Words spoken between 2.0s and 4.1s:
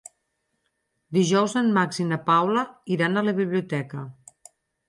i na Paula iran a la biblioteca.